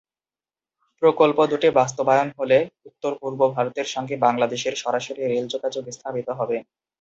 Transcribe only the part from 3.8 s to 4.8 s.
সঙ্গে বাংলাদেশের